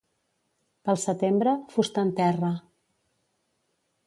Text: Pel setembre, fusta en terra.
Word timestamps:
Pel 0.87 0.97
setembre, 1.01 1.53
fusta 1.75 2.07
en 2.09 2.13
terra. 2.21 2.53